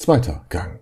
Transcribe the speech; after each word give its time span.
Zweiter 0.00 0.46
Gang. 0.48 0.78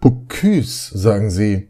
Bocuse, 0.00 0.98
sagen 0.98 1.30
Sie. 1.30 1.68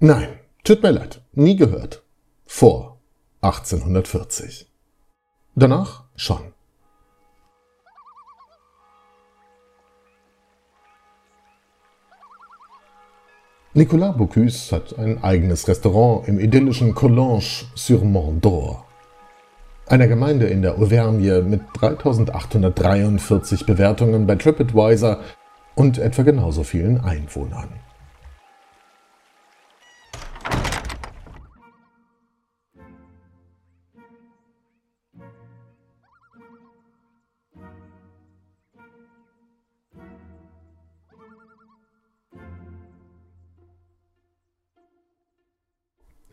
Nein, 0.00 0.40
tut 0.64 0.82
mir 0.82 0.90
leid, 0.90 1.22
nie 1.34 1.54
gehört. 1.54 2.02
Vor 2.46 3.00
1840. 3.42 4.66
Danach 5.54 6.04
schon. 6.16 6.52
Nicolas 13.72 14.16
Bocuse 14.16 14.74
hat 14.74 14.98
ein 14.98 15.22
eigenes 15.22 15.68
Restaurant 15.68 16.26
im 16.26 16.40
idyllischen 16.40 16.92
Collonges 16.92 17.66
sur 17.76 18.04
Mont 18.04 18.44
d'Or. 18.44 18.84
Einer 19.94 20.08
Gemeinde 20.08 20.46
in 20.46 20.60
der 20.60 20.74
Auvergne 20.74 21.42
mit 21.42 21.60
3843 21.74 23.64
Bewertungen 23.64 24.26
bei 24.26 24.34
TripAdvisor 24.34 25.20
und 25.76 25.98
etwa 25.98 26.22
genauso 26.24 26.64
vielen 26.64 27.04
Einwohnern. 27.04 27.68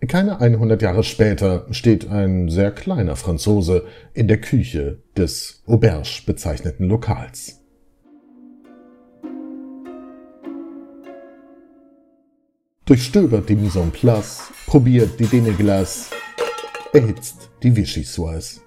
Keine 0.07 0.41
100 0.41 0.81
Jahre 0.81 1.03
später 1.03 1.67
steht 1.71 2.09
ein 2.09 2.49
sehr 2.49 2.71
kleiner 2.71 3.15
Franzose 3.15 3.85
in 4.13 4.27
der 4.27 4.41
Küche 4.41 5.03
des 5.15 5.61
Auberge 5.67 6.23
bezeichneten 6.25 6.87
Lokals. 6.87 7.59
Durchstöbert 12.85 13.47
die 13.47 13.55
Mise 13.55 13.79
en 13.79 13.91
place, 13.91 14.51
probiert 14.65 15.19
die 15.19 15.27
Deneglas, 15.27 16.09
erhitzt 16.93 17.51
die 17.61 17.75
Vichyssoise. 17.75 18.59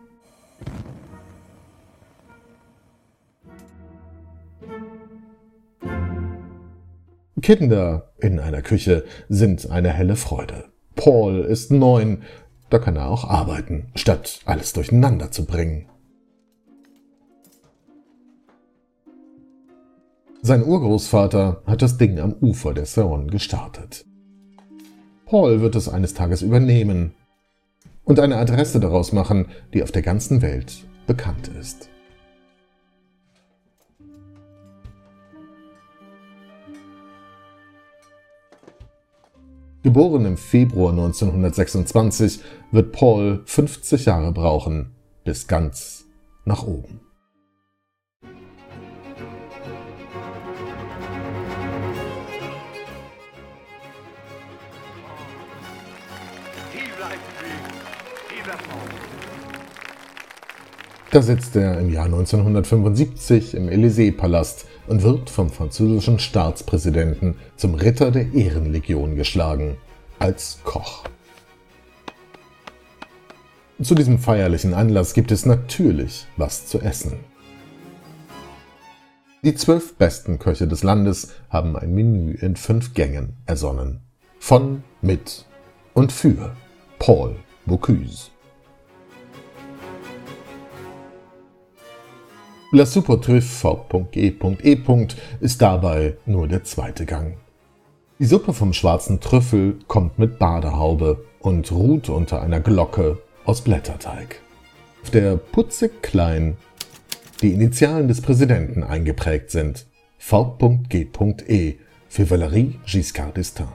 Kinder 7.43 8.15
in 8.21 8.39
einer 8.39 8.63
Küche 8.63 9.05
sind 9.29 9.69
eine 9.71 9.91
helle 9.91 10.17
Freude. 10.17 10.74
Paul 10.97 11.41
ist 11.41 11.71
neun, 11.71 12.23
da 12.71 12.79
kann 12.79 12.97
er 12.97 13.11
auch 13.11 13.25
arbeiten, 13.29 13.89
statt 13.95 14.41
alles 14.45 14.73
durcheinander 14.73 15.31
zu 15.31 15.45
bringen. 15.45 15.87
Sein 20.43 20.63
Urgroßvater 20.63 21.63
hat 21.67 21.81
das 21.81 21.97
Ding 21.97 22.19
am 22.19 22.35
Ufer 22.41 22.75
der 22.75 22.87
Saône 22.87 23.31
gestartet. 23.31 24.05
Paul 25.25 25.63
wird 25.63 25.75
es 25.75 25.89
eines 25.89 26.13
Tages 26.13 26.43
übernehmen 26.43 27.15
und 28.05 28.21
eine 28.21 28.37
Adresse 28.37 28.79
daraus 28.79 29.13
machen, 29.13 29.47
die 29.73 29.83
auf 29.83 29.91
der 29.91 30.03
ganzen 30.03 30.43
Welt 30.43 30.85
bekannt 31.07 31.49
ist. 31.49 31.89
Geboren 39.85 40.25
im 40.25 40.39
Februar 40.39 40.93
1926, 40.93 42.41
wird 42.71 42.93
Paul 42.93 43.43
50 43.45 44.07
Jahre 44.07 44.33
brauchen, 44.33 44.95
bis 45.25 45.47
ganz 45.47 46.07
nach 46.47 46.67
oben. 46.67 47.03
Da 61.15 61.23
sitzt 61.23 61.55
er 61.55 61.79
im 61.79 61.93
Jahr 61.93 62.07
1975 62.07 63.55
im 63.55 63.69
Élysée-Palast 63.69 64.67
und 64.89 65.05
wird 65.05 65.31
vom 65.31 65.49
französischen 65.49 66.19
Staatspräsidenten 66.19 67.37
zum 67.55 67.75
Ritter 67.75 68.11
der 68.11 68.35
Ehrenlegion 68.35 69.15
geschlagen, 69.15 69.77
als 70.19 70.59
Koch. 70.65 71.05
Zu 73.81 73.95
diesem 73.95 74.19
feierlichen 74.19 74.75
Anlass 74.75 75.15
gibt 75.15 75.31
es 75.31 75.47
natürlich 75.47 76.27
was 76.37 76.67
zu 76.67 76.81
essen. 76.81 77.13
Die 79.45 79.55
zwölf 79.55 79.95
besten 79.95 80.41
Köche 80.41 80.67
des 80.67 80.83
Landes 80.83 81.31
haben 81.49 81.77
ein 81.77 81.95
Menü 81.95 82.33
in 82.33 82.57
fünf 82.57 82.93
Gängen 82.93 83.37
ersonnen. 83.47 84.01
Von, 84.41 84.83
mit 85.01 85.45
und 85.93 86.11
für 86.11 86.57
Paul 86.99 87.37
Bocuse. 87.67 88.35
La 92.75 92.87
Super 92.87 93.21
Trüff 93.21 93.49
V.E.E. 93.61 94.35
ist 95.39 95.63
dabei 95.63 96.17
nur 96.27 96.49
der 96.49 96.65
zweite 96.65 97.07
Gang. 97.07 97.37
Die 98.19 98.25
Suppe 98.25 98.53
vom 98.53 98.73
schwarzen 98.73 99.21
Trüffel 99.21 99.79
kommt 99.87 100.19
mit 100.19 100.41
Badehaube 100.41 101.25
und 101.39 101.71
ruht 101.71 102.09
unter 102.09 102.43
einer 102.43 102.59
Glocke 102.59 103.19
aus 103.45 103.61
Blätterteig, 103.61 104.41
auf 105.05 105.11
der 105.11 105.37
putzig 105.37 106.03
klein 106.03 106.57
die 107.43 107.53
Initialen 107.53 108.09
des 108.09 108.21
Präsidenten 108.21 108.83
eingeprägt 108.83 109.53
sind. 109.53 109.87
V.G.E. 110.19 111.75
für 112.09 112.25
Valérie 112.25 112.73
Giscard 112.87 113.37
d'Estaing. 113.37 113.69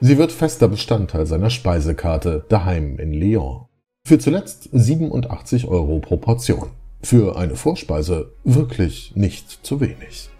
Sie 0.00 0.16
wird 0.16 0.32
fester 0.32 0.68
Bestandteil 0.68 1.26
seiner 1.26 1.50
Speisekarte 1.50 2.46
daheim 2.48 2.98
in 2.98 3.12
Lyon. 3.12 3.66
Für 4.06 4.18
zuletzt 4.18 4.70
87 4.72 5.68
Euro 5.68 5.98
pro 5.98 6.16
Portion. 6.16 6.70
Für 7.02 7.36
eine 7.36 7.56
Vorspeise 7.56 8.32
wirklich 8.44 9.12
nicht 9.14 9.64
zu 9.64 9.80
wenig. 9.80 10.30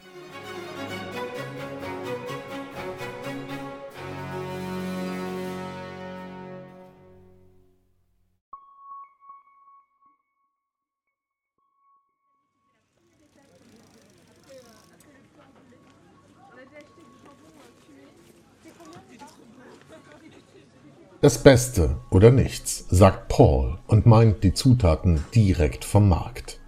Das 21.23 21.43
Beste 21.43 21.97
oder 22.11 22.31
nichts, 22.31 22.85
sagt 22.91 23.29
Paul 23.29 23.79
und 23.87 24.05
meint 24.05 24.45
die 24.45 24.53
Zutaten 24.53 25.25
direkt 25.35 25.83
vom 25.87 26.11
Markt. 26.11 26.61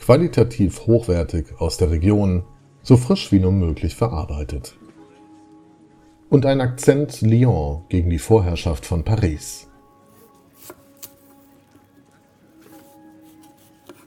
Qualitativ 0.00 0.86
hochwertig 0.86 1.46
aus 1.58 1.76
der 1.76 1.92
Region, 1.92 2.42
so 2.82 2.96
frisch 2.96 3.30
wie 3.30 3.38
nur 3.38 3.52
möglich 3.52 3.94
verarbeitet. 3.94 4.76
Und 6.28 6.44
ein 6.44 6.60
Akzent 6.60 7.20
Lyon 7.20 7.84
gegen 7.88 8.10
die 8.10 8.18
Vorherrschaft 8.18 8.84
von 8.84 9.04
Paris. 9.04 9.68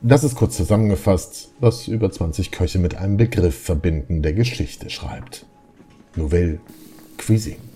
Das 0.02 0.26
ist 0.26 0.36
kurz 0.36 0.58
zusammengefasst, 0.58 1.54
was 1.62 1.88
über 1.88 2.12
20 2.12 2.52
Köche 2.52 2.78
mit 2.78 2.96
einem 2.96 3.16
Begriff 3.16 3.58
verbinden, 3.58 4.22
der 4.22 4.34
Geschichte 4.34 4.90
schreibt. 4.90 5.46
Nouvelle 6.18 6.60
Cuisine. 7.18 7.73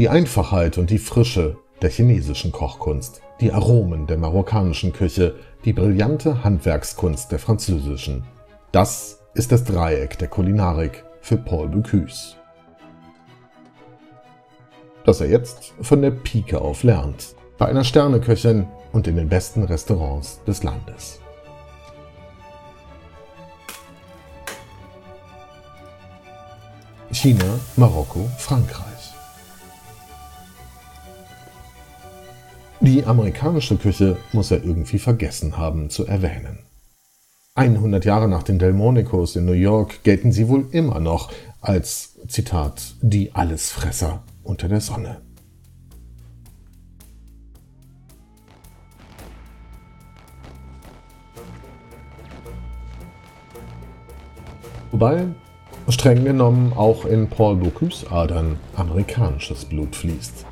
Die 0.00 0.08
Einfachheit 0.08 0.78
und 0.78 0.88
die 0.88 0.96
Frische 0.96 1.58
der 1.82 1.90
chinesischen 1.90 2.52
Kochkunst, 2.52 3.20
die 3.42 3.52
Aromen 3.52 4.06
der 4.06 4.16
marokkanischen 4.16 4.94
Küche, 4.94 5.34
die 5.66 5.74
brillante 5.74 6.42
Handwerkskunst 6.42 7.30
der 7.30 7.38
französischen. 7.38 8.24
Das 8.72 9.20
ist 9.34 9.52
das 9.52 9.62
Dreieck 9.62 10.18
der 10.18 10.28
Kulinarik 10.28 11.04
für 11.20 11.36
Paul 11.36 11.68
Bocuse. 11.68 12.34
Das 15.04 15.20
er 15.20 15.28
jetzt 15.28 15.74
von 15.82 16.00
der 16.00 16.12
Pike 16.12 16.58
auf 16.58 16.82
lernt, 16.82 17.34
bei 17.58 17.66
einer 17.66 17.84
Sterneköchin 17.84 18.66
und 18.92 19.06
in 19.06 19.16
den 19.16 19.28
besten 19.28 19.64
Restaurants 19.64 20.42
des 20.46 20.62
Landes. 20.62 21.20
China, 27.12 27.60
Marokko, 27.76 28.30
Frankreich. 28.38 28.99
Die 32.82 33.04
amerikanische 33.04 33.76
Küche 33.76 34.16
muss 34.32 34.50
er 34.50 34.64
irgendwie 34.64 34.98
vergessen 34.98 35.58
haben 35.58 35.90
zu 35.90 36.06
erwähnen. 36.06 36.60
100 37.54 38.06
Jahre 38.06 38.26
nach 38.26 38.42
den 38.42 38.58
Delmonicos 38.58 39.36
in 39.36 39.44
New 39.44 39.52
York 39.52 40.02
gelten 40.02 40.32
sie 40.32 40.48
wohl 40.48 40.66
immer 40.70 40.98
noch 40.98 41.30
als 41.60 42.18
Zitat, 42.26 42.94
die 43.02 43.34
Allesfresser 43.34 44.22
unter 44.42 44.66
der 44.66 44.80
Sonne. 44.80 45.20
Wobei 54.90 55.26
streng 55.90 56.24
genommen 56.24 56.72
auch 56.72 57.04
in 57.04 57.28
Paul 57.28 57.56
Bocuse 57.56 58.10
Adern 58.10 58.58
amerikanisches 58.74 59.66
Blut 59.66 59.94
fließt. 59.94 60.46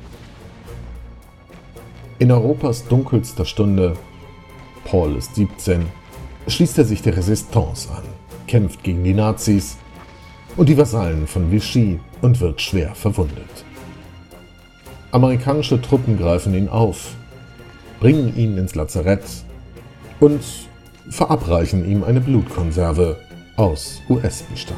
In 2.19 2.33
Europas 2.33 2.85
dunkelster 2.85 3.45
Stunde, 3.45 3.95
Paul 4.83 5.15
ist 5.15 5.35
17, 5.35 5.85
schließt 6.49 6.77
er 6.77 6.83
sich 6.83 7.01
der 7.01 7.15
Resistance 7.15 7.89
an, 7.89 8.03
kämpft 8.45 8.83
gegen 8.83 9.05
die 9.05 9.13
Nazis 9.13 9.77
und 10.57 10.67
die 10.67 10.77
Vasallen 10.77 11.27
von 11.27 11.49
Vichy 11.49 11.97
und 12.21 12.41
wird 12.41 12.59
schwer 12.59 12.93
verwundet. 12.93 13.63
Amerikanische 15.13 15.81
Truppen 15.81 16.17
greifen 16.17 16.53
ihn 16.53 16.67
auf, 16.67 17.15
bringen 18.01 18.35
ihn 18.35 18.57
ins 18.57 18.75
Lazarett 18.75 19.23
und 20.19 20.41
verabreichen 21.09 21.89
ihm 21.89 22.03
eine 22.03 22.19
Blutkonserve 22.19 23.15
aus 23.55 24.01
US-Bestand. 24.09 24.77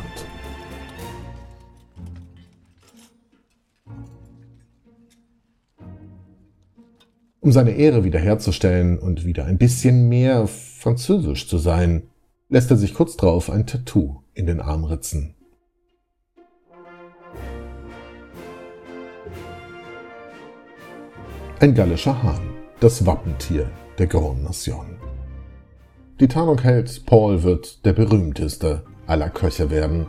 Um 7.43 7.51
seine 7.51 7.71
Ehre 7.71 8.03
wiederherzustellen 8.03 8.99
und 8.99 9.25
wieder 9.25 9.45
ein 9.45 9.57
bisschen 9.57 10.07
mehr 10.09 10.45
französisch 10.45 11.47
zu 11.47 11.57
sein, 11.57 12.03
lässt 12.49 12.69
er 12.69 12.77
sich 12.77 12.93
kurz 12.93 13.17
darauf 13.17 13.49
ein 13.49 13.65
Tattoo 13.65 14.21
in 14.35 14.45
den 14.45 14.59
Arm 14.59 14.83
ritzen. 14.83 15.33
Ein 21.59 21.73
gallischer 21.73 22.21
Hahn, 22.21 22.41
das 22.79 23.07
Wappentier 23.07 23.71
der 23.97 24.05
Grand 24.05 24.43
Nation. 24.43 24.97
Die 26.19 26.27
Tarnung 26.27 26.61
hält, 26.61 27.07
Paul 27.07 27.41
wird 27.41 27.83
der 27.85 27.93
berühmteste 27.93 28.83
aller 29.07 29.31
Köche 29.31 29.71
werden 29.71 30.05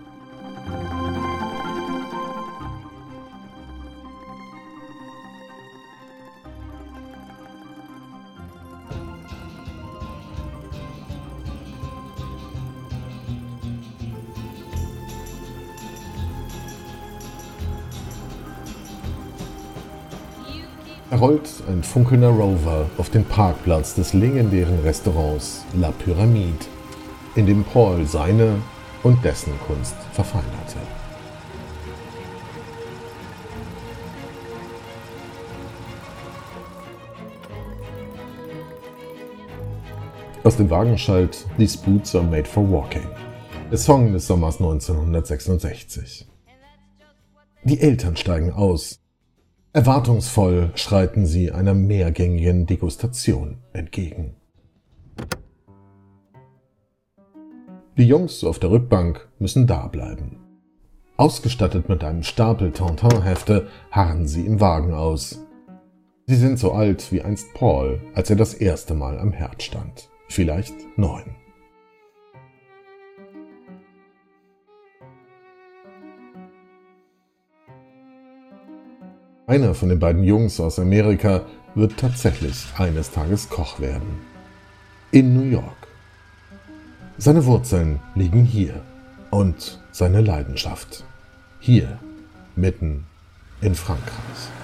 rollt 21.12 21.48
ein 21.68 21.82
funkelnder 21.82 22.30
Rover 22.30 22.86
auf 22.96 23.10
den 23.10 23.24
Parkplatz 23.24 23.94
des 23.94 24.14
legendären 24.14 24.80
Restaurants 24.80 25.64
La 25.74 25.90
Pyramide, 25.90 26.64
in 27.34 27.46
dem 27.46 27.64
Paul 27.64 28.06
seine 28.06 28.62
und 29.02 29.22
dessen 29.24 29.52
Kunst 29.66 29.94
verfeinerte. 30.12 30.78
Aus 40.44 40.56
dem 40.56 40.70
Wagen 40.70 40.98
schallt 40.98 41.46
These 41.56 41.78
Boots 41.78 42.14
are 42.16 42.24
made 42.24 42.46
for 42.46 42.68
walking, 42.68 43.06
der 43.70 43.78
Song 43.78 44.12
des 44.12 44.26
Sommers 44.26 44.60
1966. 44.60 46.26
Die 47.64 47.80
Eltern 47.80 48.16
steigen 48.16 48.52
aus, 48.52 49.01
Erwartungsvoll 49.74 50.70
schreiten 50.74 51.24
sie 51.24 51.50
einer 51.50 51.72
mehrgängigen 51.72 52.66
Degustation 52.66 53.56
entgegen. 53.72 54.34
Die 57.96 58.06
Jungs 58.06 58.44
auf 58.44 58.58
der 58.58 58.70
Rückbank 58.70 59.30
müssen 59.38 59.66
dableiben. 59.66 60.36
Ausgestattet 61.16 61.88
mit 61.88 62.04
einem 62.04 62.22
Stapel 62.22 62.70
Tintin-Hefte 62.70 63.68
harren 63.90 64.28
sie 64.28 64.44
im 64.44 64.60
Wagen 64.60 64.92
aus. 64.92 65.42
Sie 66.26 66.36
sind 66.36 66.58
so 66.58 66.72
alt 66.72 67.10
wie 67.10 67.22
einst 67.22 67.54
Paul, 67.54 68.02
als 68.14 68.28
er 68.28 68.36
das 68.36 68.52
erste 68.52 68.92
Mal 68.92 69.18
am 69.18 69.32
Herd 69.32 69.62
stand. 69.62 70.10
Vielleicht 70.28 70.74
neun. 70.98 71.41
Einer 79.46 79.74
von 79.74 79.88
den 79.88 79.98
beiden 79.98 80.22
Jungs 80.22 80.60
aus 80.60 80.78
Amerika 80.78 81.42
wird 81.74 81.96
tatsächlich 81.96 82.64
eines 82.78 83.10
Tages 83.10 83.48
Koch 83.48 83.80
werden. 83.80 84.20
In 85.10 85.34
New 85.34 85.50
York. 85.50 85.88
Seine 87.18 87.44
Wurzeln 87.44 87.98
liegen 88.14 88.44
hier 88.44 88.80
und 89.30 89.80
seine 89.90 90.20
Leidenschaft 90.20 91.04
hier, 91.58 91.98
mitten 92.54 93.04
in 93.60 93.74
Frankreich. 93.74 94.61